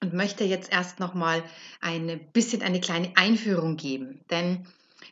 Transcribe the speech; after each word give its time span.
und 0.01 0.15
möchte 0.15 0.45
jetzt 0.45 0.71
erst 0.71 0.99
noch 0.99 1.13
mal 1.13 1.43
ein 1.79 2.27
bisschen 2.33 2.63
eine 2.63 2.81
kleine 2.81 3.15
Einführung 3.17 3.77
geben, 3.77 4.21
denn 4.31 4.65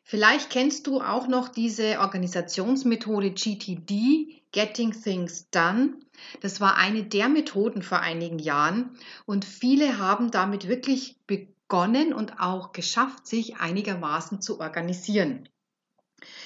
vielleicht 0.04 0.50
kennst 0.50 0.88
du 0.88 1.00
auch 1.00 1.28
noch 1.28 1.50
diese 1.50 2.00
Organisationsmethode 2.00 3.34
GTD, 3.34 4.42
Getting 4.52 5.00
Things 5.00 5.48
Done. 5.52 5.94
Das 6.42 6.60
war 6.60 6.76
eine 6.78 7.04
der 7.04 7.30
Methoden 7.30 7.84
vor 7.84 8.00
einigen 8.00 8.40
Jahren 8.40 8.98
und 9.28 9.46
viele 9.46 10.00
haben 10.00 10.32
damit 10.32 10.68
wirklich 10.68 11.18
begonnen 11.28 11.52
begonnen 11.72 12.14
und 12.14 12.42
auch 12.42 12.74
geschafft, 12.74 13.26
sich 13.26 13.56
einigermaßen 13.56 14.42
zu 14.42 14.60
organisieren. 14.60 15.48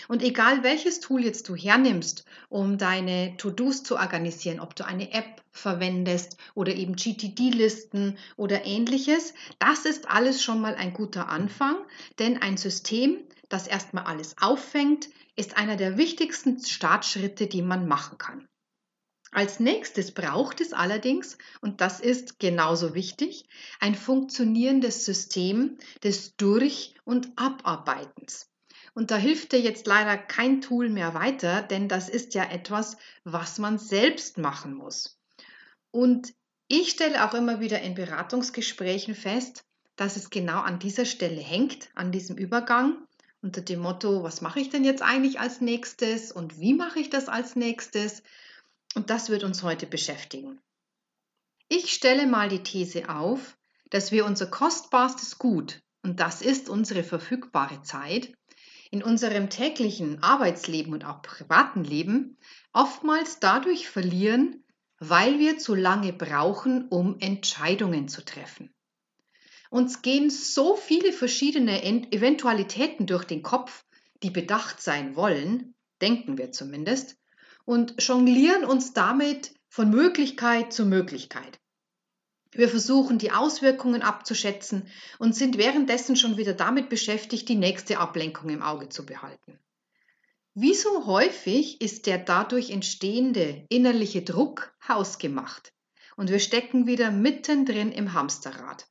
Und 0.08 0.22
egal 0.22 0.62
welches 0.62 1.00
Tool 1.00 1.26
jetzt 1.26 1.50
du 1.50 1.56
hernimmst, 1.56 2.26
um 2.48 2.78
deine 2.78 3.36
To-Dos 3.38 3.82
zu 3.82 3.96
organisieren, 3.96 4.60
ob 4.60 4.76
du 4.76 4.86
eine 4.86 5.12
App 5.14 5.42
verwendest 5.52 6.38
oder 6.54 6.76
eben 6.76 6.96
GTD-Listen 6.96 8.20
oder 8.38 8.66
ähnliches, 8.66 9.34
das 9.58 9.86
ist 9.86 10.08
alles 10.12 10.44
schon 10.44 10.62
mal 10.62 10.76
ein 10.76 10.94
guter 10.94 11.28
Anfang, 11.28 11.76
denn 12.20 12.40
ein 12.44 12.58
System, 12.58 13.18
das 13.50 13.66
erstmal 13.66 14.04
alles 14.04 14.36
auffängt, 14.40 15.10
ist 15.36 15.58
einer 15.58 15.76
der 15.76 15.98
wichtigsten 15.98 16.64
Startschritte, 16.64 17.48
die 17.48 17.64
man 17.64 17.88
machen 17.88 18.20
kann. 18.20 18.48
Als 19.36 19.60
nächstes 19.60 20.14
braucht 20.14 20.62
es 20.62 20.72
allerdings, 20.72 21.38
und 21.60 21.82
das 21.82 22.00
ist 22.00 22.40
genauso 22.40 22.94
wichtig, 22.96 23.50
ein 23.82 23.94
funktionierendes 23.94 25.04
System 25.04 25.78
des 26.02 26.38
Durch- 26.38 26.96
und 27.04 27.34
Abarbeitens. 27.36 28.50
Und 28.94 29.12
da 29.12 29.18
hilft 29.18 29.52
dir 29.52 29.60
jetzt 29.60 29.88
leider 29.88 30.18
kein 30.18 30.62
Tool 30.62 30.90
mehr 30.90 31.16
weiter, 31.16 31.62
denn 31.62 31.90
das 31.90 32.08
ist 32.08 32.34
ja 32.34 32.50
etwas, 32.50 32.96
was 33.26 33.60
man 33.60 33.78
selbst 33.78 34.38
machen 34.38 34.74
muss. 34.74 35.20
Und 35.92 36.34
ich 36.70 36.92
stelle 36.92 37.26
auch 37.26 37.34
immer 37.34 37.60
wieder 37.60 37.82
in 37.82 37.94
Beratungsgesprächen 37.94 39.16
fest, 39.16 39.66
dass 39.98 40.16
es 40.16 40.30
genau 40.30 40.62
an 40.62 40.80
dieser 40.80 41.04
Stelle 41.04 41.42
hängt, 41.42 41.90
an 41.94 42.14
diesem 42.14 42.38
Übergang, 42.38 43.06
unter 43.42 43.60
dem 43.60 43.82
Motto, 43.82 44.24
was 44.24 44.40
mache 44.40 44.62
ich 44.62 44.70
denn 44.70 44.86
jetzt 44.86 45.02
eigentlich 45.02 45.42
als 45.42 45.60
nächstes 45.60 46.32
und 46.32 46.62
wie 46.62 46.74
mache 46.74 47.02
ich 47.02 47.10
das 47.10 47.28
als 47.28 47.58
nächstes? 47.58 48.24
Und 48.96 49.10
das 49.10 49.30
wird 49.30 49.44
uns 49.44 49.62
heute 49.62 49.86
beschäftigen. 49.86 50.60
Ich 51.68 51.94
stelle 51.94 52.28
mal 52.28 52.50
die 52.50 52.64
These 52.64 53.10
auf, 53.10 53.58
dass 53.90 54.12
wir 54.12 54.26
unser 54.26 54.48
kostbarstes 54.48 55.38
Gut, 55.38 55.82
und 56.02 56.20
das 56.20 56.42
ist 56.42 56.70
unsere 56.70 57.04
verfügbare 57.04 57.82
Zeit, 57.82 58.34
in 58.92 59.04
unserem 59.04 59.50
täglichen 59.50 60.24
Arbeitsleben 60.24 60.94
und 60.94 61.06
auch 61.06 61.22
privaten 61.22 61.84
Leben 61.84 62.38
oftmals 62.72 63.40
dadurch 63.40 63.90
verlieren, 63.90 64.64
weil 65.00 65.40
wir 65.40 65.58
zu 65.58 65.76
lange 65.76 66.14
brauchen, 66.14 66.88
um 66.88 67.20
Entscheidungen 67.20 68.08
zu 68.08 68.24
treffen. 68.24 68.74
Uns 69.70 70.02
gehen 70.02 70.30
so 70.30 70.78
viele 70.78 71.12
verschiedene 71.12 71.84
Eventualitäten 71.84 73.08
durch 73.08 73.26
den 73.26 73.42
Kopf, 73.42 73.84
die 74.24 74.30
bedacht 74.30 74.82
sein 74.82 75.16
wollen, 75.16 75.76
denken 76.02 76.38
wir 76.38 76.52
zumindest, 76.52 77.18
und 77.66 78.02
jonglieren 78.02 78.64
uns 78.64 78.94
damit 78.94 79.54
von 79.68 79.90
Möglichkeit 79.90 80.72
zu 80.72 80.86
Möglichkeit. 80.86 81.60
Wir 82.52 82.70
versuchen 82.70 83.18
die 83.18 83.32
Auswirkungen 83.32 84.02
abzuschätzen 84.02 84.88
und 85.20 85.36
sind 85.36 85.58
währenddessen 85.58 86.16
schon 86.16 86.38
wieder 86.38 86.54
damit 86.54 86.88
beschäftigt, 86.88 87.50
die 87.50 87.56
nächste 87.56 88.00
Ablenkung 88.00 88.50
im 88.50 88.62
Auge 88.62 88.88
zu 88.88 89.06
behalten. 89.06 89.60
Wieso 90.54 91.06
häufig 91.06 91.82
ist 91.82 92.06
der 92.06 92.18
dadurch 92.18 92.70
entstehende 92.70 93.66
innerliche 93.68 94.22
Druck 94.22 94.74
hausgemacht 94.88 95.74
und 96.16 96.30
wir 96.30 96.40
stecken 96.40 96.88
wieder 96.88 97.12
mittendrin 97.12 97.92
im 97.92 98.14
Hamsterrad. 98.14 98.88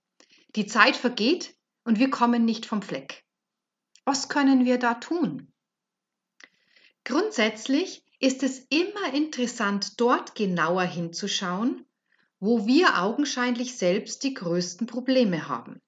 Die 0.57 0.67
Zeit 0.67 0.95
vergeht 0.95 1.57
und 1.85 1.99
wir 1.99 2.11
kommen 2.11 2.45
nicht 2.45 2.67
vom 2.67 2.83
Fleck. 2.83 3.25
Was 4.05 4.29
können 4.29 4.67
wir 4.67 4.79
da 4.79 4.95
tun? 4.95 5.51
Grundsätzlich 7.05 8.04
ist 8.21 8.43
es 8.43 8.61
immer 8.71 9.13
interessant, 9.13 10.01
dort 10.01 10.35
genauer 10.35 10.85
hinzuschauen, 10.85 11.85
wo 12.41 12.67
wir 12.67 13.03
augenscheinlich 13.03 13.77
selbst 13.77 14.23
die 14.23 14.35
größten 14.35 14.87
Probleme 14.87 15.49
haben. 15.49 15.81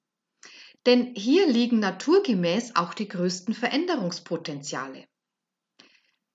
Denn 0.87 1.15
hier 1.15 1.49
liegen 1.49 1.81
naturgemäß 1.81 2.77
auch 2.77 2.95
die 2.95 3.09
größten 3.09 3.55
Veränderungspotenziale. 3.55 5.07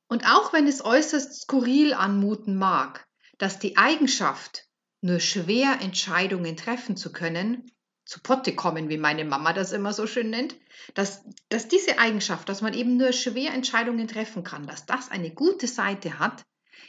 Und 0.08 0.26
auch 0.26 0.52
wenn 0.52 0.68
es 0.68 0.84
äußerst 0.84 1.42
skurril 1.42 1.94
anmuten 1.94 2.58
mag, 2.58 3.08
dass 3.38 3.60
die 3.60 3.78
Eigenschaft, 3.78 4.68
nur 5.00 5.20
schwer 5.20 5.80
Entscheidungen 5.82 6.58
treffen 6.58 6.98
zu 6.98 7.12
können, 7.12 7.72
zu 8.12 8.20
Potte 8.20 8.54
kommen, 8.54 8.90
wie 8.90 8.98
meine 8.98 9.24
Mama 9.24 9.54
das 9.54 9.72
immer 9.72 9.94
so 9.94 10.06
schön 10.06 10.32
nennt, 10.32 10.58
dass, 10.96 11.24
dass 11.48 11.70
diese 11.70 11.98
Eigenschaft, 11.98 12.50
dass 12.50 12.62
man 12.62 12.74
eben 12.74 12.98
nur 12.98 13.14
schwer 13.14 13.54
Entscheidungen 13.54 14.10
treffen 14.10 14.44
kann, 14.44 14.68
dass 14.68 14.86
das 14.86 15.10
eine 15.10 15.32
gute 15.32 15.66
Seite 15.66 16.20
hat, 16.20 16.44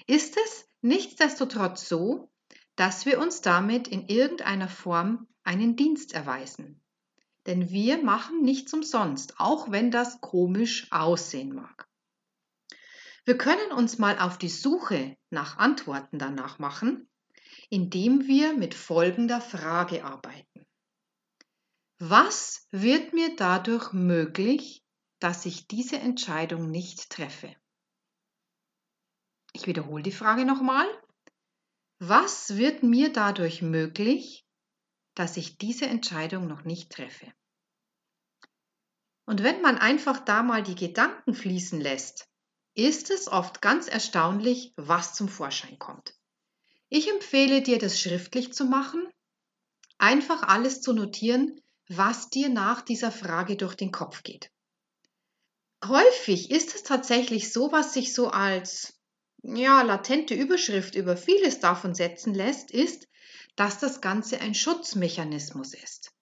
ist 0.08 0.36
es 0.36 0.66
nichtsdestotrotz 0.80 1.88
so, 1.88 2.32
dass 2.74 3.06
wir 3.06 3.20
uns 3.20 3.40
damit 3.40 3.86
in 3.86 4.08
irgendeiner 4.08 4.66
Form 4.66 5.28
einen 5.44 5.76
Dienst 5.76 6.12
erweisen. 6.12 6.82
Denn 7.46 7.70
wir 7.70 8.02
machen 8.02 8.42
nichts 8.42 8.74
umsonst, 8.74 9.38
auch 9.38 9.70
wenn 9.70 9.92
das 9.92 10.20
komisch 10.20 10.88
aussehen 10.90 11.54
mag. 11.54 11.86
Wir 13.24 13.38
können 13.38 13.70
uns 13.70 13.96
mal 13.96 14.19
auf 14.19 14.38
die 14.38 14.48
Suche 14.48 15.16
nach 15.30 15.58
Antworten 15.58 16.19
danach 16.19 16.58
machen, 16.58 17.08
indem 17.70 18.26
wir 18.26 18.54
mit 18.54 18.74
folgender 18.74 19.40
Frage 19.40 20.04
arbeiten. 20.04 20.51
Was 22.04 22.66
wird 22.72 23.12
mir 23.12 23.37
dadurch 23.37 23.93
möglich, 23.93 24.84
dass 25.20 25.46
ich 25.46 25.69
diese 25.69 26.00
Entscheidung 26.00 26.69
nicht 26.69 27.10
treffe? 27.10 27.54
Ich 29.52 29.69
wiederhole 29.69 30.02
die 30.02 30.10
Frage 30.10 30.44
nochmal. 30.44 30.84
Was 32.00 32.56
wird 32.56 32.82
mir 32.82 33.12
dadurch 33.12 33.62
möglich, 33.62 34.44
dass 35.14 35.37
ich 35.37 35.58
diese 35.58 35.87
Entscheidung 35.87 36.49
noch 36.49 36.64
nicht 36.64 36.90
treffe? 36.90 37.32
Und 39.25 39.44
wenn 39.44 39.62
man 39.62 39.78
einfach 39.78 40.19
da 40.19 40.43
mal 40.43 40.64
die 40.64 40.75
Gedanken 40.75 41.34
fließen 41.34 41.81
lässt, 41.81 42.28
ist 42.75 43.10
es 43.10 43.28
oft 43.28 43.62
ganz 43.62 43.87
erstaunlich, 43.87 44.72
was 44.75 45.14
zum 45.14 45.28
Vorschein 45.28 45.78
kommt. 45.78 46.19
Ich 46.88 47.08
empfehle 47.08 47.62
dir, 47.62 47.78
das 47.78 48.00
schriftlich 48.00 48.52
zu 48.52 48.64
machen, 48.64 49.08
einfach 49.98 50.43
alles 50.43 50.81
zu 50.81 50.94
notieren, 50.94 51.60
was 51.96 52.30
dir 52.30 52.48
nach 52.48 52.82
dieser 52.82 53.12
Frage 53.12 53.56
durch 53.56 53.74
den 53.74 53.92
Kopf 53.92 54.22
geht. 54.22 54.50
Häufig 55.84 56.50
ist 56.50 56.74
es 56.74 56.82
tatsächlich 56.82 57.52
so, 57.52 57.72
was 57.72 57.92
sich 57.92 58.14
so 58.14 58.28
als 58.28 59.00
ja, 59.42 59.82
latente 59.82 60.34
Überschrift 60.34 60.94
über 60.94 61.16
vieles 61.16 61.58
davon 61.58 61.94
setzen 61.94 62.34
lässt, 62.34 62.70
ist, 62.70 63.08
dass 63.56 63.78
das 63.78 64.00
Ganze 64.00 64.40
ein 64.40 64.54
Schutzmechanismus 64.54 65.74
ist. 65.74 66.12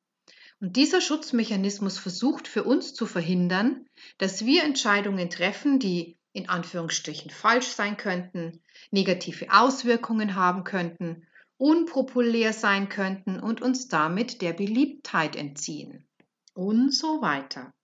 Und 0.60 0.76
dieser 0.76 1.00
Schutzmechanismus 1.00 1.98
versucht 1.98 2.48
für 2.48 2.64
uns 2.64 2.94
zu 2.94 3.06
verhindern, 3.06 3.86
dass 4.18 4.44
wir 4.44 4.64
Entscheidungen 4.64 5.30
treffen, 5.30 5.78
die 5.78 6.18
in 6.32 6.48
Anführungsstrichen 6.48 7.30
falsch 7.30 7.68
sein 7.68 7.96
könnten, 7.96 8.62
negative 8.90 9.52
Auswirkungen 9.52 10.34
haben 10.34 10.64
könnten, 10.64 11.26
unpopulär 11.60 12.54
sein 12.54 12.88
könnten 12.88 13.38
und 13.38 13.60
uns 13.60 13.88
damit 13.88 14.40
der 14.40 14.54
Beliebtheit 14.54 15.36
entziehen. 15.36 16.08
Und 16.54 16.94
so 16.94 17.20
weiter. 17.20 17.74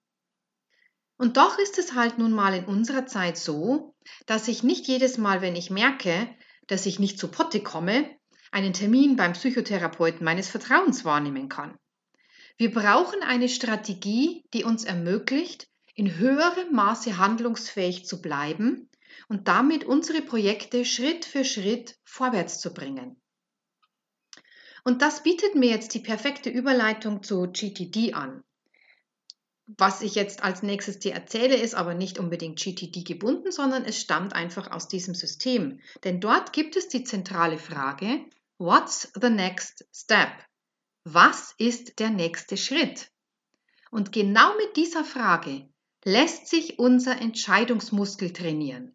Und 1.19 1.37
doch 1.37 1.58
ist 1.58 1.78
es 1.78 1.94
halt 1.94 2.19
nun 2.19 2.32
mal 2.32 2.55
in 2.55 2.64
unserer 2.64 3.06
Zeit 3.06 3.37
so, 3.37 3.94
dass 4.25 4.49
ich 4.49 4.62
nicht 4.62 4.87
jedes 4.87 5.19
Mal, 5.19 5.43
wenn 5.43 5.55
ich 5.55 5.70
merke, 5.70 6.34
dass 6.67 6.87
ich 6.87 6.99
nicht 6.99 7.19
zu 7.19 7.28
Potte 7.28 7.62
komme, 7.62 8.11
einen 8.50 8.73
Termin 8.73 9.17
beim 9.17 9.34
Psychotherapeuten 9.34 10.25
meines 10.25 10.49
Vertrauens 10.49 11.05
wahrnehmen 11.05 11.50
kann. 11.50 11.78
Wir 12.56 12.73
brauchen 12.73 13.23
eine 13.23 13.50
Strategie, 13.50 14.46
die 14.55 14.64
uns 14.64 14.84
ermöglicht, 14.84 15.69
in 15.94 16.17
höherem 16.17 16.73
Maße 16.73 17.19
handlungsfähig 17.19 18.06
zu 18.06 18.23
bleiben 18.23 18.88
und 19.28 19.49
damit 19.49 19.84
unsere 19.84 20.23
Projekte 20.23 20.87
Schritt 20.87 21.26
für 21.26 21.44
Schritt 21.44 21.99
vorwärts 22.05 22.58
zu 22.61 22.73
bringen. 22.73 23.20
Und 24.86 25.02
das 25.02 25.24
bietet 25.24 25.56
mir 25.56 25.68
jetzt 25.68 25.94
die 25.94 25.98
perfekte 25.98 26.48
Überleitung 26.48 27.24
zu 27.24 27.50
GTD 27.50 28.14
an. 28.14 28.44
Was 29.66 30.00
ich 30.00 30.14
jetzt 30.14 30.44
als 30.44 30.62
nächstes 30.62 31.00
dir 31.00 31.12
erzähle, 31.12 31.56
ist 31.56 31.74
aber 31.74 31.94
nicht 31.94 32.20
unbedingt 32.20 32.60
GTD 32.60 33.02
gebunden, 33.02 33.50
sondern 33.50 33.84
es 33.84 34.00
stammt 34.00 34.32
einfach 34.32 34.70
aus 34.70 34.86
diesem 34.86 35.16
System. 35.16 35.80
Denn 36.04 36.20
dort 36.20 36.52
gibt 36.52 36.76
es 36.76 36.86
die 36.86 37.02
zentrale 37.02 37.58
Frage, 37.58 38.26
What's 38.58 39.10
the 39.20 39.28
next 39.28 39.84
step? 39.92 40.30
Was 41.02 41.56
ist 41.58 41.98
der 41.98 42.10
nächste 42.10 42.56
Schritt? 42.56 43.10
Und 43.90 44.12
genau 44.12 44.56
mit 44.56 44.76
dieser 44.76 45.04
Frage 45.04 45.68
lässt 46.04 46.46
sich 46.46 46.78
unser 46.78 47.20
Entscheidungsmuskel 47.20 48.32
trainieren. 48.32 48.94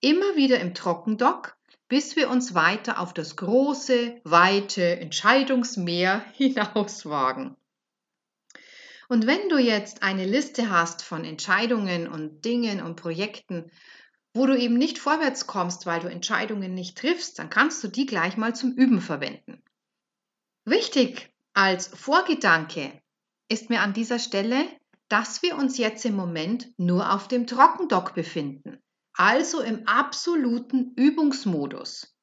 Immer 0.00 0.34
wieder 0.34 0.58
im 0.58 0.74
Trockendock, 0.74 1.57
bis 1.88 2.16
wir 2.16 2.28
uns 2.30 2.54
weiter 2.54 2.98
auf 2.98 3.14
das 3.14 3.36
große, 3.36 4.20
weite 4.24 5.00
Entscheidungsmeer 5.00 6.24
hinauswagen. 6.34 7.56
Und 9.08 9.26
wenn 9.26 9.48
du 9.48 9.56
jetzt 9.56 10.02
eine 10.02 10.26
Liste 10.26 10.70
hast 10.70 11.02
von 11.02 11.24
Entscheidungen 11.24 12.06
und 12.06 12.44
Dingen 12.44 12.82
und 12.82 12.96
Projekten, 12.96 13.70
wo 14.34 14.46
du 14.46 14.56
eben 14.56 14.76
nicht 14.76 14.98
vorwärts 14.98 15.46
kommst, 15.46 15.86
weil 15.86 16.00
du 16.00 16.08
Entscheidungen 16.08 16.74
nicht 16.74 16.98
triffst, 16.98 17.38
dann 17.38 17.48
kannst 17.48 17.82
du 17.82 17.88
die 17.88 18.04
gleich 18.04 18.36
mal 18.36 18.54
zum 18.54 18.72
Üben 18.72 19.00
verwenden. 19.00 19.62
Wichtig 20.66 21.32
als 21.54 21.88
Vorgedanke 21.88 23.00
ist 23.48 23.70
mir 23.70 23.80
an 23.80 23.94
dieser 23.94 24.18
Stelle, 24.18 24.66
dass 25.08 25.40
wir 25.42 25.56
uns 25.56 25.78
jetzt 25.78 26.04
im 26.04 26.14
Moment 26.14 26.68
nur 26.76 27.14
auf 27.14 27.28
dem 27.28 27.46
Trockendock 27.46 28.14
befinden, 28.14 28.78
also 29.18 29.60
im 29.60 29.86
absoluten 29.88 30.92
Übungsmodus. 30.94 32.16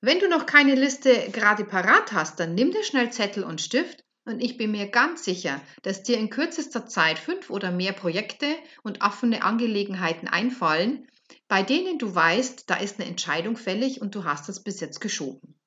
Wenn 0.00 0.20
du 0.20 0.28
noch 0.28 0.46
keine 0.46 0.76
Liste 0.76 1.30
gerade 1.32 1.64
parat 1.64 2.12
hast, 2.12 2.38
dann 2.38 2.54
nimm 2.54 2.70
dir 2.70 2.84
schnell 2.84 3.10
Zettel 3.10 3.42
und 3.42 3.60
Stift 3.60 4.04
und 4.24 4.40
ich 4.40 4.56
bin 4.56 4.70
mir 4.70 4.88
ganz 4.88 5.24
sicher, 5.24 5.60
dass 5.82 6.04
dir 6.04 6.16
in 6.18 6.30
kürzester 6.30 6.86
Zeit 6.86 7.18
fünf 7.18 7.50
oder 7.50 7.72
mehr 7.72 7.92
Projekte 7.92 8.46
und 8.84 9.02
offene 9.02 9.42
Angelegenheiten 9.42 10.28
einfallen, 10.28 11.08
bei 11.48 11.64
denen 11.64 11.98
du 11.98 12.14
weißt, 12.14 12.70
da 12.70 12.76
ist 12.76 13.00
eine 13.00 13.08
Entscheidung 13.08 13.56
fällig 13.56 14.00
und 14.00 14.14
du 14.14 14.24
hast 14.24 14.48
das 14.48 14.62
bis 14.62 14.78
jetzt 14.78 15.00
geschoben. 15.00 15.58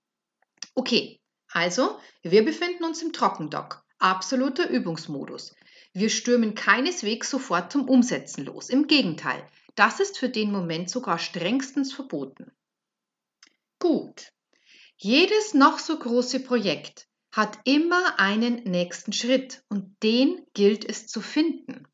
Okay, 0.73 1.19
also 1.51 1.99
wir 2.21 2.45
befinden 2.45 2.85
uns 2.85 3.01
im 3.01 3.11
Trockendock, 3.11 3.83
absoluter 3.97 4.69
Übungsmodus. 4.69 5.53
Wir 5.93 6.09
stürmen 6.09 6.55
keineswegs 6.55 7.29
sofort 7.29 7.73
zum 7.73 7.89
Umsetzen 7.89 8.45
los. 8.45 8.69
Im 8.69 8.87
Gegenteil, 8.87 9.43
das 9.79 10.01
ist 10.01 10.17
für 10.17 10.27
den 10.27 10.51
Moment 10.51 10.89
sogar 10.89 11.19
strengstens 11.19 11.93
verboten. 11.93 12.51
Gut. 13.79 14.33
Jedes 14.97 15.53
noch 15.53 15.79
so 15.79 15.97
große 15.97 16.41
Projekt 16.41 17.07
hat 17.31 17.57
immer 17.63 18.19
einen 18.19 18.63
nächsten 18.63 19.13
Schritt 19.13 19.63
und 19.69 19.95
den 20.03 20.45
gilt 20.53 20.83
es 20.83 21.07
zu 21.07 21.21
finden. 21.21 21.87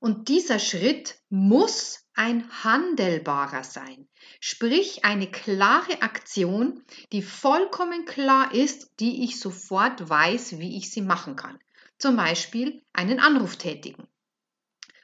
Und 0.00 0.28
dieser 0.28 0.58
Schritt 0.58 1.18
muss 1.28 2.08
ein 2.14 2.48
handelbarer 2.64 3.62
sein, 3.62 4.08
sprich 4.40 5.04
eine 5.04 5.30
klare 5.30 6.00
Aktion, 6.00 6.82
die 7.12 7.22
vollkommen 7.22 8.06
klar 8.06 8.54
ist, 8.54 8.90
die 9.00 9.22
ich 9.22 9.38
sofort 9.38 10.08
weiß, 10.08 10.58
wie 10.58 10.78
ich 10.78 10.90
sie 10.90 11.02
machen 11.02 11.36
kann. 11.36 11.58
Zum 11.98 12.16
Beispiel 12.16 12.82
einen 12.94 13.20
Anruf 13.20 13.56
tätigen. 13.56 14.08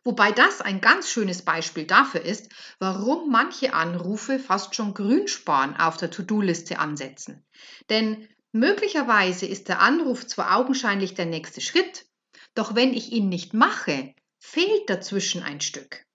Wobei 0.09 0.33
das 0.33 0.63
ein 0.63 0.81
ganz 0.81 1.11
schönes 1.11 1.43
Beispiel 1.43 1.85
dafür 1.85 2.23
ist, 2.23 2.49
warum 2.79 3.31
manche 3.31 3.75
Anrufe 3.75 4.39
fast 4.39 4.75
schon 4.75 4.95
Grünsparen 4.95 5.77
auf 5.77 5.99
der 5.99 6.11
To-Do-Liste 6.11 6.79
ansetzen. 6.79 7.45
Denn 7.91 8.27
Möglicherweise 8.53 9.45
ist 9.45 9.69
der 9.69 9.81
Anruf 9.81 10.27
zwar 10.27 10.57
augenscheinlich 10.57 11.13
der 11.15 11.27
nächste 11.27 11.61
Schritt, 11.61 12.07
doch 12.55 12.75
wenn 12.75 12.95
ich 12.95 13.13
ihn 13.13 13.29
nicht 13.29 13.53
mache, 13.53 14.15
fehlt 14.39 14.89
dazwischen 14.89 15.43
ein 15.43 15.61
Stück. 15.61 16.07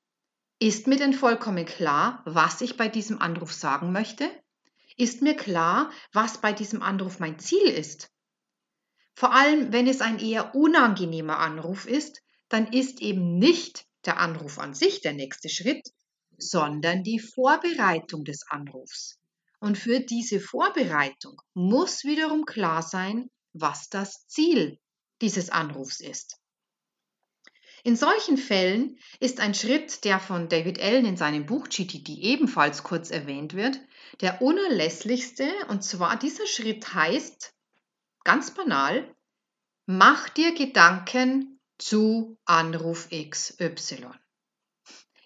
Ist 0.57 0.87
mir 0.87 0.97
denn 0.97 1.13
vollkommen 1.13 1.65
klar, 1.65 2.23
was 2.25 2.61
ich 2.61 2.75
bei 2.75 2.87
diesem 2.87 3.21
Anruf 3.21 3.53
sagen 3.53 3.91
möchte? 3.91 4.27
Ist 4.97 5.21
mir 5.21 5.35
klar, 5.35 5.91
was 6.11 6.39
bei 6.39 6.53
diesem 6.53 6.81
Anruf 6.81 7.19
mein 7.19 7.37
Ziel 7.37 7.67
ist? 7.67 8.09
Vor 9.13 9.33
allem, 9.33 9.71
wenn 9.71 9.85
es 9.85 10.01
ein 10.01 10.17
eher 10.17 10.55
unangenehmer 10.55 11.37
Anruf 11.37 11.85
ist, 11.85 12.23
dann 12.53 12.67
ist 12.67 13.01
eben 13.01 13.39
nicht 13.39 13.87
der 14.05 14.19
Anruf 14.19 14.59
an 14.59 14.75
sich 14.75 15.01
der 15.01 15.13
nächste 15.13 15.49
Schritt, 15.49 15.89
sondern 16.37 17.03
die 17.03 17.17
Vorbereitung 17.17 18.25
des 18.25 18.45
Anrufs. 18.47 19.19
Und 19.59 19.75
für 19.75 20.01
diese 20.01 20.39
Vorbereitung 20.39 21.41
muss 21.55 22.03
wiederum 22.03 22.45
klar 22.45 22.83
sein, 22.83 23.31
was 23.53 23.89
das 23.89 24.27
Ziel 24.27 24.77
dieses 25.19 25.49
Anrufs 25.49 25.99
ist. 25.99 26.37
In 27.83 27.95
solchen 27.95 28.37
Fällen 28.37 28.99
ist 29.19 29.39
ein 29.39 29.55
Schritt, 29.55 30.03
der 30.03 30.19
von 30.19 30.47
David 30.47 30.79
Allen 30.79 31.05
in 31.05 31.17
seinem 31.17 31.47
Buch 31.47 31.69
GTD 31.69 32.19
ebenfalls 32.21 32.83
kurz 32.83 33.09
erwähnt 33.09 33.55
wird, 33.55 33.79
der 34.21 34.43
unerlässlichste. 34.43 35.51
Und 35.69 35.83
zwar 35.83 36.19
dieser 36.19 36.45
Schritt 36.45 36.93
heißt, 36.93 37.51
ganz 38.23 38.53
banal, 38.53 39.11
mach 39.87 40.29
dir 40.29 40.53
Gedanken 40.53 41.52
zu 41.83 42.37
Anruf 42.45 43.09
XY. 43.09 44.07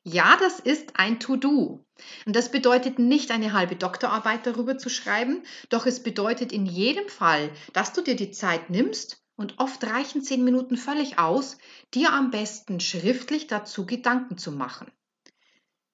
Ja, 0.03 0.37
das 0.37 0.59
ist 0.59 0.97
ein 0.97 1.19
To-Do. 1.19 1.85
Und 2.25 2.35
das 2.35 2.49
bedeutet 2.49 2.97
nicht 2.97 3.29
eine 3.29 3.53
halbe 3.53 3.75
Doktorarbeit 3.75 4.47
darüber 4.47 4.77
zu 4.79 4.89
schreiben, 4.89 5.43
doch 5.69 5.85
es 5.85 6.01
bedeutet 6.01 6.51
in 6.51 6.65
jedem 6.65 7.07
Fall, 7.09 7.51
dass 7.73 7.93
du 7.93 8.01
dir 8.01 8.15
die 8.15 8.31
Zeit 8.31 8.71
nimmst 8.71 9.21
und 9.35 9.59
oft 9.59 9.83
reichen 9.83 10.23
zehn 10.23 10.43
Minuten 10.43 10.77
völlig 10.77 11.19
aus, 11.19 11.59
dir 11.93 12.11
am 12.11 12.31
besten 12.31 12.79
schriftlich 12.79 13.45
dazu 13.45 13.85
Gedanken 13.85 14.39
zu 14.39 14.51
machen. 14.51 14.91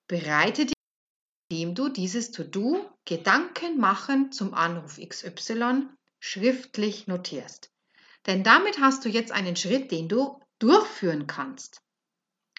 Bereite 0.07 0.67
dich, 0.67 0.75
indem 1.49 1.75
du 1.75 1.89
dieses 1.89 2.31
To-Do 2.31 2.89
Gedanken 3.03 3.79
machen 3.79 4.31
zum 4.31 4.53
Anruf 4.53 4.97
XY 4.97 5.89
schriftlich 6.19 7.07
notierst. 7.07 7.69
Denn 8.27 8.43
damit 8.43 8.79
hast 8.79 9.03
du 9.03 9.09
jetzt 9.09 9.33
einen 9.33 9.57
Schritt, 9.57 9.91
den 9.91 10.07
du 10.07 10.39
durchführen 10.63 11.27
kannst. 11.27 11.81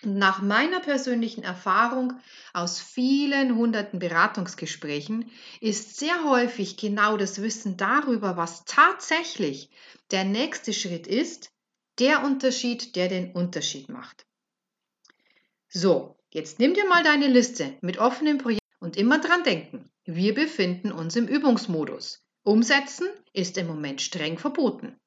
Nach 0.03 0.43
meiner 0.43 0.81
persönlichen 0.81 1.43
Erfahrung 1.43 2.13
aus 2.53 2.79
vielen 2.79 3.57
hunderten 3.57 3.99
Beratungsgesprächen 3.99 5.31
ist 5.63 5.97
sehr 5.97 6.25
häufig 6.25 6.77
genau 6.77 7.17
das 7.17 7.41
Wissen 7.41 7.79
darüber, 7.79 8.37
was 8.37 8.65
tatsächlich 8.67 9.71
der 10.11 10.25
nächste 10.25 10.75
Schritt 10.75 11.07
ist, 11.07 11.51
der 11.99 12.23
Unterschied, 12.25 12.97
der 12.97 13.09
den 13.09 13.33
Unterschied 13.33 13.89
macht. 13.89 14.27
So, 15.69 16.19
jetzt 16.31 16.59
nimm 16.59 16.75
dir 16.75 16.87
mal 16.87 17.03
deine 17.03 17.29
Liste 17.29 17.79
mit 17.81 17.97
offenen 17.97 18.37
Projekten 18.37 18.61
und 18.81 18.99
immer 18.99 19.19
dran 19.19 19.43
denken, 19.45 19.91
wir 20.05 20.35
befinden 20.35 20.93
uns 20.93 21.17
im 21.17 21.27
Übungsmodus. 21.27 22.23
Umsetzen 22.43 23.09
ist 23.33 23.57
im 23.57 23.67
Moment 23.67 24.03
streng 24.03 24.39
verboten. 24.39 25.01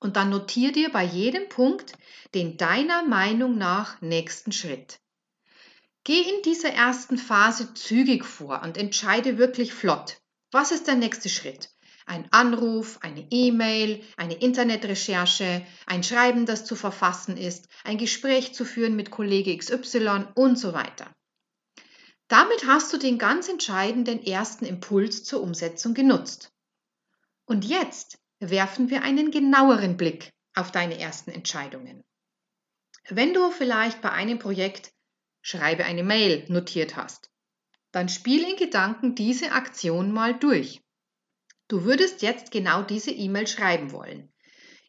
Und 0.00 0.16
dann 0.16 0.30
notier 0.30 0.72
dir 0.72 0.90
bei 0.90 1.04
jedem 1.04 1.48
Punkt 1.48 1.92
den 2.34 2.56
deiner 2.56 3.02
Meinung 3.04 3.58
nach 3.58 4.00
nächsten 4.00 4.50
Schritt. 4.50 4.98
Geh 6.04 6.22
in 6.22 6.42
dieser 6.42 6.70
ersten 6.70 7.18
Phase 7.18 7.74
zügig 7.74 8.24
vor 8.24 8.62
und 8.62 8.78
entscheide 8.78 9.36
wirklich 9.36 9.74
flott. 9.74 10.16
Was 10.50 10.72
ist 10.72 10.86
der 10.86 10.94
nächste 10.94 11.28
Schritt? 11.28 11.68
Ein 12.06 12.26
Anruf, 12.32 12.98
eine 13.02 13.26
E-Mail, 13.30 14.02
eine 14.16 14.34
Internetrecherche, 14.34 15.64
ein 15.86 16.02
Schreiben, 16.02 16.46
das 16.46 16.64
zu 16.64 16.74
verfassen 16.74 17.36
ist, 17.36 17.68
ein 17.84 17.98
Gespräch 17.98 18.54
zu 18.54 18.64
führen 18.64 18.96
mit 18.96 19.10
Kollege 19.10 19.56
XY 19.56 20.24
und 20.34 20.58
so 20.58 20.72
weiter. 20.72 21.14
Damit 22.26 22.66
hast 22.66 22.92
du 22.92 22.96
den 22.96 23.18
ganz 23.18 23.48
entscheidenden 23.48 24.24
ersten 24.24 24.64
Impuls 24.64 25.24
zur 25.24 25.42
Umsetzung 25.42 25.94
genutzt. 25.94 26.52
Und 27.44 27.64
jetzt 27.64 28.18
werfen 28.40 28.90
wir 28.90 29.02
einen 29.02 29.30
genaueren 29.30 29.96
Blick 29.96 30.32
auf 30.54 30.72
deine 30.72 30.98
ersten 30.98 31.30
Entscheidungen. 31.30 32.02
Wenn 33.08 33.34
du 33.34 33.50
vielleicht 33.50 34.00
bei 34.02 34.10
einem 34.10 34.38
Projekt 34.38 34.92
Schreibe 35.42 35.84
eine 35.84 36.02
Mail 36.02 36.44
notiert 36.48 36.96
hast, 36.96 37.30
dann 37.92 38.08
spiel 38.08 38.42
in 38.42 38.56
Gedanken 38.56 39.14
diese 39.14 39.52
Aktion 39.52 40.12
mal 40.12 40.34
durch. 40.34 40.82
Du 41.68 41.84
würdest 41.84 42.22
jetzt 42.22 42.50
genau 42.50 42.82
diese 42.82 43.10
E-Mail 43.10 43.46
schreiben 43.46 43.92
wollen. 43.92 44.32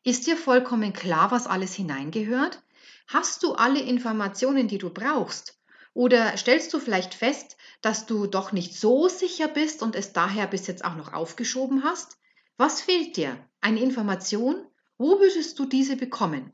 Ist 0.04 0.28
dir 0.28 0.36
vollkommen 0.36 0.94
klar, 0.94 1.32
was 1.32 1.48
alles 1.48 1.76
hineingehört? 1.76 2.62
Hast 3.08 3.44
du 3.44 3.54
alle 3.54 3.82
Informationen, 3.82 4.68
die 4.68 4.78
du 4.78 4.90
brauchst? 4.90 5.60
Oder 5.94 6.36
stellst 6.38 6.74
du 6.74 6.80
vielleicht 6.80 7.14
fest, 7.14 7.58
dass 7.82 8.06
du 8.06 8.26
doch 8.26 8.52
nicht 8.52 8.76
so 8.76 9.08
sicher 9.08 9.48
bist 9.48 9.82
und 9.82 9.96
es 9.96 10.14
daher 10.14 10.48
bis 10.48 10.68
jetzt 10.68 10.84
auch 10.86 10.96
noch 10.96 11.14
aufgeschoben 11.14 11.84
hast? 11.84 12.18
Was 12.62 12.80
fehlt 12.80 13.18
dir? 13.18 13.44
Eine 13.60 13.80
Information? 13.80 14.68
Wo 15.00 15.20
würdest 15.20 15.58
du 15.58 15.66
diese 15.66 15.96
bekommen? 15.96 16.52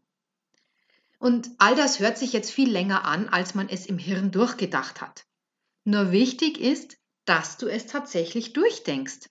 Und 1.20 1.50
all 1.58 1.76
das 1.76 2.00
hört 2.00 2.18
sich 2.18 2.32
jetzt 2.32 2.50
viel 2.50 2.72
länger 2.72 3.04
an, 3.04 3.28
als 3.28 3.56
man 3.56 3.68
es 3.68 3.86
im 3.86 3.98
Hirn 3.98 4.32
durchgedacht 4.32 5.02
hat. 5.02 5.26
Nur 5.84 6.14
wichtig 6.14 6.62
ist, 6.62 6.96
dass 7.26 7.58
du 7.58 7.68
es 7.68 7.88
tatsächlich 7.88 8.54
durchdenkst. 8.54 9.30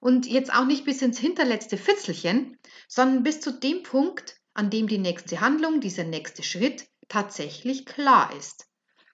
Und 0.00 0.24
jetzt 0.24 0.50
auch 0.50 0.64
nicht 0.64 0.86
bis 0.86 1.02
ins 1.02 1.18
hinterletzte 1.18 1.76
Fitzelchen, 1.76 2.56
sondern 2.88 3.22
bis 3.22 3.42
zu 3.42 3.52
dem 3.52 3.82
Punkt, 3.82 4.40
an 4.54 4.70
dem 4.70 4.88
die 4.88 4.96
nächste 4.96 5.42
Handlung, 5.42 5.82
dieser 5.82 6.04
nächste 6.04 6.42
Schritt 6.42 6.86
tatsächlich 7.08 7.84
klar 7.84 8.34
ist. 8.34 8.66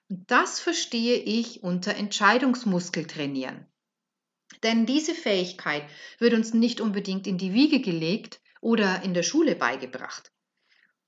Und 0.09 0.31
das 0.31 0.61
verstehe 0.61 1.17
ich 1.17 1.61
unter 1.61 1.93
Entscheidungsmuskel 1.93 3.05
trainieren. 3.05 3.67
Denn 4.63 4.85
diese 4.85 5.15
Fähigkeit 5.15 5.83
wird 6.19 6.33
uns 6.33 6.53
nicht 6.53 6.81
unbedingt 6.81 7.27
in 7.27 7.37
die 7.37 7.53
Wiege 7.53 7.79
gelegt 7.79 8.41
oder 8.61 9.03
in 9.03 9.13
der 9.13 9.23
Schule 9.23 9.55
beigebracht. 9.55 10.31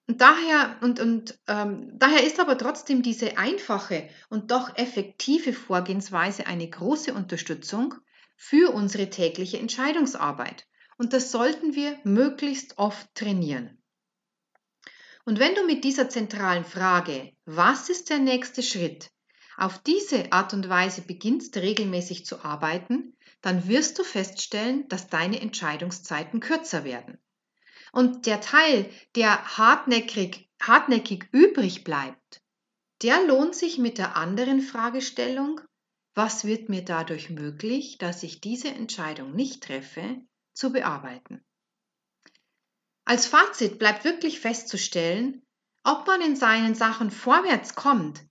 Und 0.08 0.20
daher, 0.20 0.76
und, 0.82 1.00
und, 1.00 1.40
ähm, 1.48 1.92
daher 1.98 2.26
ist 2.26 2.40
aber 2.40 2.58
trotzdem 2.58 3.04
diese 3.04 3.38
einfache 3.38 4.10
und 4.30 4.52
doch 4.52 4.76
effektive 4.78 5.54
Vorgehensweise 5.54 6.46
eine 6.46 6.70
große 6.70 7.14
Unterstützung 7.14 7.94
für 8.36 8.74
unsere 8.74 9.10
tägliche 9.10 9.60
Entscheidungsarbeit. 9.60 10.68
Und 10.98 11.14
das 11.14 11.32
sollten 11.32 11.76
wir 11.76 11.98
möglichst 12.04 12.78
oft 12.78 13.08
trainieren. 13.16 13.82
Und 15.26 15.40
wenn 15.40 15.56
du 15.56 15.66
mit 15.66 15.86
dieser 15.86 16.10
zentralen 16.10 16.66
Frage, 16.66 17.32
was 17.46 17.90
ist 17.90 18.10
der 18.10 18.20
nächste 18.20 18.62
Schritt, 18.62 19.10
auf 19.56 19.78
diese 19.80 20.34
Art 20.34 20.54
und 20.54 20.68
Weise 20.68 21.02
beginnst 21.02 21.56
regelmäßig 21.56 22.26
zu 22.26 22.44
arbeiten, 22.44 23.13
dann 23.44 23.68
wirst 23.68 24.00
du 24.00 24.04
feststellen, 24.04 24.88
dass 24.88 25.10
deine 25.10 25.40
Entscheidungszeiten 25.40 26.40
kürzer 26.40 26.84
werden. 26.86 27.20
Und 27.92 28.26
der 28.26 28.42
Teil, 28.42 28.90
der 29.16 29.58
hartnäckig, 29.58 30.50
hartnäckig 30.60 31.28
übrig 31.32 31.84
bleibt, 31.84 32.42
der 33.04 33.22
lohnt 33.26 33.54
sich 33.54 33.78
mit 33.78 33.98
der 33.98 34.16
anderen 34.16 34.62
Fragestellung, 34.62 35.60
was 36.16 36.46
wird 36.46 36.70
mir 36.70 36.86
dadurch 36.86 37.30
möglich, 37.30 37.98
dass 37.98 38.24
ich 38.24 38.40
diese 38.40 38.70
Entscheidung 38.70 39.36
nicht 39.36 39.64
treffe, 39.64 40.22
zu 40.54 40.72
bearbeiten. 40.72 41.44
Als 43.04 43.28
Fazit 43.28 43.78
bleibt 43.78 44.06
wirklich 44.06 44.40
festzustellen, 44.40 45.46
ob 45.84 46.08
man 46.08 46.22
in 46.22 46.38
seinen 46.38 46.76
Sachen 46.76 47.12
vorwärts 47.12 47.76
kommt, 47.76 48.24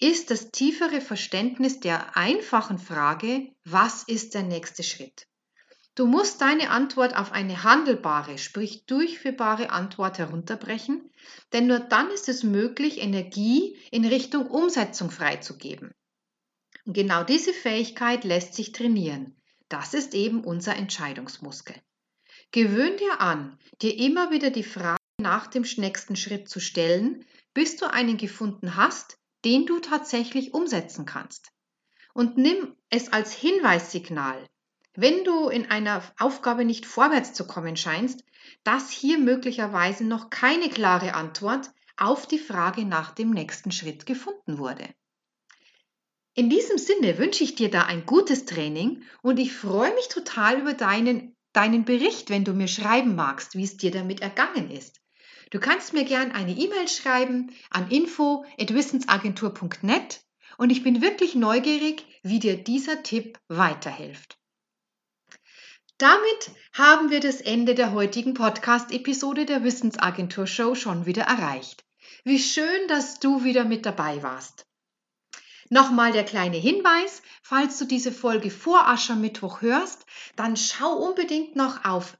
ist 0.00 0.30
das 0.30 0.50
tiefere 0.50 1.00
Verständnis 1.00 1.80
der 1.80 2.16
einfachen 2.16 2.78
Frage, 2.78 3.52
was 3.64 4.04
ist 4.04 4.34
der 4.34 4.42
nächste 4.42 4.82
Schritt? 4.82 5.26
Du 5.96 6.06
musst 6.06 6.40
deine 6.40 6.70
Antwort 6.70 7.16
auf 7.16 7.32
eine 7.32 7.64
handelbare, 7.64 8.38
sprich 8.38 8.86
durchführbare 8.86 9.70
Antwort 9.70 10.18
herunterbrechen, 10.18 11.10
denn 11.52 11.66
nur 11.66 11.80
dann 11.80 12.08
ist 12.12 12.28
es 12.28 12.44
möglich, 12.44 13.02
Energie 13.02 13.76
in 13.90 14.04
Richtung 14.04 14.46
Umsetzung 14.46 15.10
freizugeben. 15.10 15.92
Und 16.86 16.92
genau 16.92 17.24
diese 17.24 17.52
Fähigkeit 17.52 18.22
lässt 18.22 18.54
sich 18.54 18.70
trainieren. 18.70 19.34
Das 19.68 19.92
ist 19.92 20.14
eben 20.14 20.44
unser 20.44 20.76
Entscheidungsmuskel. 20.76 21.74
Gewöhn 22.52 22.96
dir 22.96 23.20
an, 23.20 23.58
dir 23.82 23.98
immer 23.98 24.30
wieder 24.30 24.50
die 24.50 24.62
Frage 24.62 24.98
nach 25.20 25.48
dem 25.48 25.66
nächsten 25.78 26.14
Schritt 26.14 26.48
zu 26.48 26.60
stellen, 26.60 27.24
bis 27.52 27.76
du 27.76 27.90
einen 27.90 28.16
gefunden 28.16 28.76
hast, 28.76 29.18
den 29.44 29.66
du 29.66 29.78
tatsächlich 29.80 30.54
umsetzen 30.54 31.04
kannst. 31.04 31.52
Und 32.14 32.36
nimm 32.36 32.74
es 32.90 33.12
als 33.12 33.32
Hinweissignal, 33.32 34.48
wenn 34.94 35.24
du 35.24 35.48
in 35.48 35.70
einer 35.70 36.02
Aufgabe 36.18 36.64
nicht 36.64 36.84
vorwärts 36.84 37.32
zu 37.32 37.46
kommen 37.46 37.76
scheinst, 37.76 38.24
dass 38.64 38.90
hier 38.90 39.18
möglicherweise 39.18 40.04
noch 40.04 40.30
keine 40.30 40.68
klare 40.68 41.14
Antwort 41.14 41.70
auf 41.96 42.26
die 42.26 42.38
Frage 42.38 42.84
nach 42.84 43.12
dem 43.12 43.30
nächsten 43.30 43.70
Schritt 43.70 44.06
gefunden 44.06 44.58
wurde. 44.58 44.88
In 46.34 46.50
diesem 46.50 46.78
Sinne 46.78 47.18
wünsche 47.18 47.42
ich 47.42 47.56
dir 47.56 47.70
da 47.70 47.82
ein 47.82 48.06
gutes 48.06 48.44
Training 48.44 49.02
und 49.22 49.38
ich 49.38 49.52
freue 49.52 49.92
mich 49.94 50.08
total 50.08 50.60
über 50.60 50.74
deinen, 50.74 51.36
deinen 51.52 51.84
Bericht, 51.84 52.30
wenn 52.30 52.44
du 52.44 52.52
mir 52.52 52.68
schreiben 52.68 53.16
magst, 53.16 53.56
wie 53.56 53.64
es 53.64 53.76
dir 53.76 53.90
damit 53.90 54.20
ergangen 54.20 54.70
ist. 54.70 55.00
Du 55.50 55.60
kannst 55.60 55.94
mir 55.94 56.04
gern 56.04 56.32
eine 56.32 56.52
E-Mail 56.52 56.88
schreiben 56.88 57.54
an 57.70 57.90
info@wissensagentur.net 57.90 60.20
und 60.58 60.68
ich 60.70 60.82
bin 60.82 61.00
wirklich 61.00 61.34
neugierig, 61.34 62.04
wie 62.22 62.38
dir 62.38 62.62
dieser 62.62 63.02
Tipp 63.02 63.38
weiterhilft. 63.48 64.36
Damit 65.96 66.50
haben 66.74 67.08
wir 67.10 67.20
das 67.20 67.40
Ende 67.40 67.74
der 67.74 67.92
heutigen 67.92 68.34
Podcast-Episode 68.34 69.46
der 69.46 69.64
Wissensagentur 69.64 70.46
Show 70.46 70.74
schon 70.74 71.06
wieder 71.06 71.22
erreicht. 71.22 71.82
Wie 72.24 72.38
schön, 72.38 72.88
dass 72.88 73.18
du 73.18 73.42
wieder 73.42 73.64
mit 73.64 73.86
dabei 73.86 74.22
warst. 74.22 74.66
Nochmal 75.70 76.12
der 76.12 76.24
kleine 76.24 76.56
Hinweis, 76.56 77.22
falls 77.42 77.78
du 77.78 77.84
diese 77.84 78.12
Folge 78.12 78.50
vor 78.50 78.86
Aschermittwoch 78.86 79.60
hörst, 79.60 80.06
dann 80.36 80.56
schau 80.56 80.92
unbedingt 80.92 81.56
noch 81.56 81.84
auf 81.84 82.16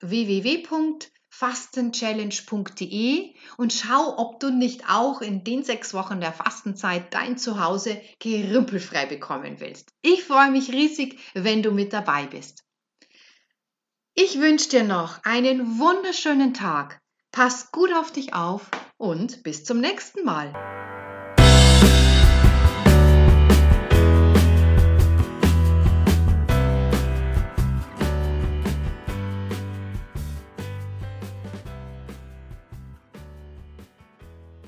www.fastenchallenge.de 1.40 3.34
und 3.56 3.72
schau, 3.72 4.18
ob 4.18 4.40
du 4.40 4.50
nicht 4.50 4.88
auch 4.88 5.20
in 5.20 5.44
den 5.44 5.62
sechs 5.62 5.94
Wochen 5.94 6.20
der 6.20 6.32
Fastenzeit 6.32 7.14
dein 7.14 7.38
Zuhause 7.38 8.00
gerümpelfrei 8.18 9.06
bekommen 9.06 9.60
willst. 9.60 9.92
Ich 10.02 10.24
freue 10.24 10.50
mich 10.50 10.72
riesig, 10.72 11.18
wenn 11.34 11.62
du 11.62 11.70
mit 11.70 11.92
dabei 11.92 12.26
bist. 12.26 12.64
Ich 14.14 14.40
wünsche 14.40 14.68
dir 14.70 14.82
noch 14.84 15.22
einen 15.24 15.78
wunderschönen 15.78 16.54
Tag. 16.54 17.00
Pass 17.30 17.70
gut 17.70 17.92
auf 17.94 18.10
dich 18.10 18.34
auf 18.34 18.68
und 18.96 19.44
bis 19.44 19.64
zum 19.64 19.80
nächsten 19.80 20.24
Mal. 20.24 20.52